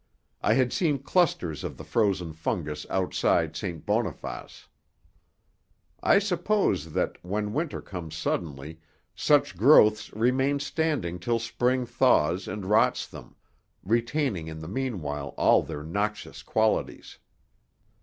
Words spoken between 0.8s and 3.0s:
clusters of the frozen fungus